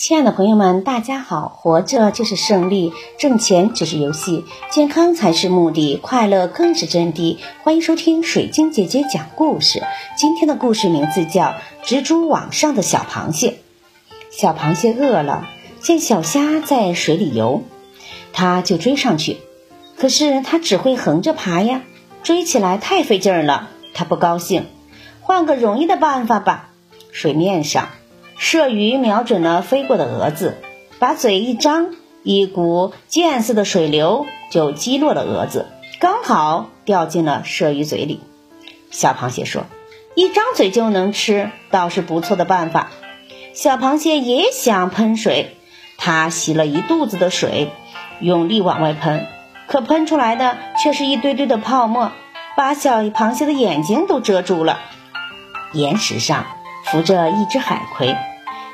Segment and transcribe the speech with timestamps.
[0.00, 1.48] 亲爱的朋友们，大家好！
[1.48, 7.38] 活着就是胜利，挣钱只是游戏，健康才是目的，快乐更是真谛。
[7.64, 9.82] 欢迎收听水晶姐姐讲故事。
[10.16, 11.46] 今天的故事名字叫
[11.84, 13.50] 《蜘蛛网上的小螃蟹》。
[14.30, 15.48] 小螃蟹饿了，
[15.80, 17.64] 见小虾在水里游，
[18.32, 19.38] 它就追上去。
[19.96, 21.82] 可是它只会横着爬呀，
[22.22, 23.68] 追起来太费劲儿了。
[23.94, 24.66] 它不高兴，
[25.22, 26.70] 换个容易的办法吧。
[27.10, 27.88] 水面上。
[28.38, 30.56] 射鱼瞄准了飞过的蛾子，
[31.00, 31.88] 把嘴一张，
[32.22, 35.66] 一股箭似的水流就击落了蛾子，
[35.98, 38.20] 刚好掉进了射鱼嘴里。
[38.92, 39.66] 小螃蟹说
[40.14, 42.90] ：“一张嘴就能吃，倒是不错的办法。”
[43.54, 45.56] 小螃蟹也想喷水，
[45.96, 47.70] 它吸了一肚子的水，
[48.20, 49.26] 用力往外喷，
[49.66, 52.12] 可喷出来的却是一堆堆的泡沫，
[52.56, 54.78] 把小螃蟹的眼睛都遮住了。
[55.72, 56.46] 岩石上
[56.90, 58.16] 扶着一只海葵。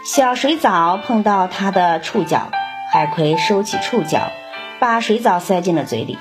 [0.04, 2.48] 小水藻碰到它的触角，
[2.92, 4.30] 海葵收起触角，
[4.78, 6.18] 把水藻塞进了嘴里。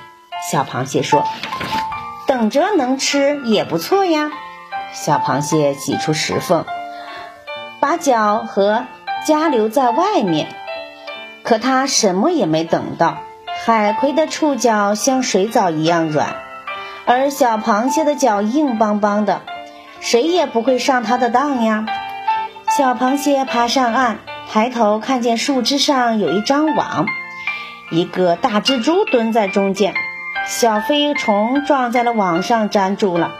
[0.49, 1.23] 小螃蟹说
[2.27, 4.31] ：“等着能吃也不错呀。”
[4.93, 6.65] 小螃蟹挤出石缝，
[7.79, 8.85] 把脚和
[9.25, 10.47] 夹留在外面。
[11.43, 13.17] 可它什么也没等到，
[13.65, 16.35] 海葵的触角像水藻一样软，
[17.05, 19.41] 而小螃蟹的脚硬邦邦的，
[20.03, 21.85] 谁也不会上它的当呀。
[22.77, 24.19] 小螃蟹爬上岸，
[24.51, 27.07] 抬头看见树枝上有一张网，
[27.89, 29.93] 一个大蜘蛛蹲在中间，
[30.45, 33.31] 小飞虫撞在了网上，粘住了。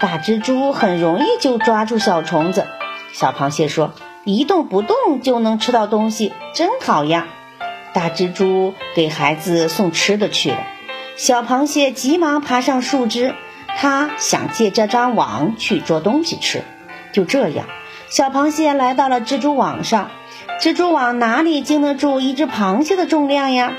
[0.00, 2.66] 大蜘蛛很容易就抓住小虫子。
[3.12, 3.92] 小螃蟹说
[4.24, 7.26] ：“一动不动就能吃到东西，真好呀！”
[7.92, 10.58] 大蜘蛛给孩子送吃的去了。
[11.16, 13.34] 小螃蟹急忙爬上树枝，
[13.80, 16.64] 它想借这张网去捉东西吃。
[17.12, 17.66] 就这样。
[18.08, 20.10] 小螃蟹来到了蜘蛛网上，
[20.60, 23.74] 蜘蛛网哪里经得住一只螃蟹的重量呀？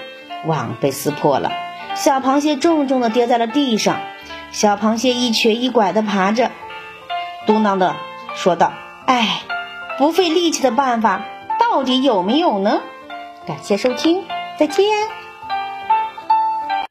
[0.45, 1.52] 网被撕破了，
[1.95, 4.00] 小螃蟹重重地跌在了地上。
[4.51, 6.50] 小螃蟹一瘸一拐地爬着，
[7.45, 7.95] 嘟囔地
[8.35, 8.72] 说道
[9.06, 9.41] ：“哎，
[9.97, 11.24] 不费力气的办法
[11.59, 12.79] 到底有没有呢？”
[13.45, 14.24] 感谢收听，
[14.57, 14.85] 再见。